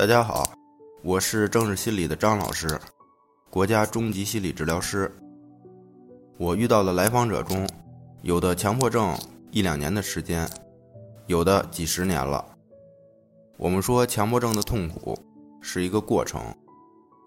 [0.00, 0.50] 大家好，
[1.02, 2.80] 我是政治心理的张老师，
[3.50, 5.14] 国家中级心理治疗师。
[6.38, 7.68] 我遇到的来访者中，
[8.22, 9.14] 有的强迫症
[9.50, 10.48] 一两年的时间，
[11.26, 12.42] 有的几十年了。
[13.58, 15.18] 我们说强迫症的痛苦
[15.60, 16.40] 是一个过程，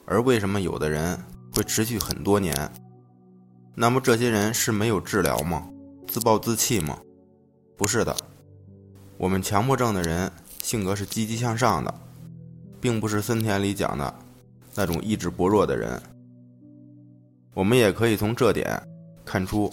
[0.08, 1.16] 而为什么有的人
[1.54, 2.56] 会持续很多年？
[3.76, 5.70] 那么这些人是没有治疗吗？
[6.08, 6.98] 自暴自弃吗？
[7.78, 8.18] 不是的，
[9.20, 10.32] 我们强迫症的人
[10.64, 11.94] 性格是积极向上的。
[12.84, 14.14] 并不是森田里讲的
[14.76, 16.02] 那种意志薄弱的人。
[17.54, 18.78] 我们也可以从这点
[19.24, 19.72] 看出，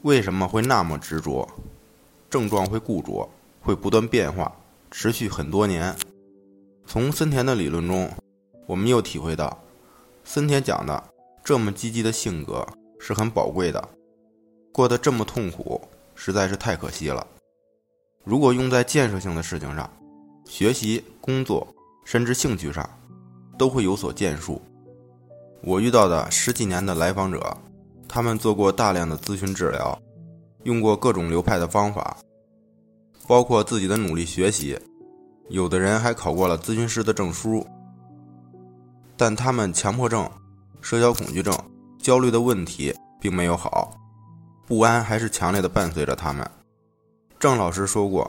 [0.00, 1.46] 为什么会那么执着，
[2.30, 3.28] 症状会固着，
[3.60, 4.56] 会不断变化，
[4.90, 5.94] 持续很多年。
[6.86, 8.10] 从森田的理论中，
[8.64, 9.62] 我们又体会到，
[10.24, 11.04] 森田讲的
[11.44, 12.66] 这么积极的性格
[12.98, 13.86] 是很宝贵的，
[14.72, 15.78] 过得这么痛苦
[16.14, 17.26] 实在是太可惜了。
[18.24, 19.92] 如果用在建设性的事情上，
[20.46, 21.68] 学习、工作。
[22.10, 22.90] 甚至兴趣上，
[23.56, 24.60] 都会有所建树。
[25.62, 27.56] 我遇到的十几年的来访者，
[28.08, 29.96] 他们做过大量的咨询治疗，
[30.64, 32.16] 用过各种流派的方法，
[33.28, 34.76] 包括自己的努力学习，
[35.50, 37.64] 有的人还考过了咨询师的证书。
[39.16, 40.28] 但他们强迫症、
[40.80, 41.56] 社交恐惧症、
[42.00, 43.96] 焦虑的问题并没有好，
[44.66, 46.44] 不安还是强烈的伴随着他们。
[47.38, 48.28] 郑老师说过，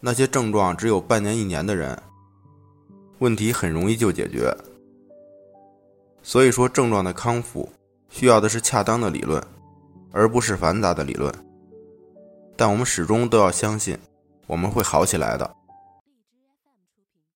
[0.00, 1.96] 那些症状只有半年、一年的人。
[3.22, 4.52] 问题很容易就解决，
[6.24, 7.68] 所以说症状的康复
[8.08, 9.40] 需要的是恰当的理论，
[10.10, 11.32] 而不是繁杂的理论。
[12.56, 13.96] 但我们始终都要相信，
[14.48, 15.48] 我们会好起来的。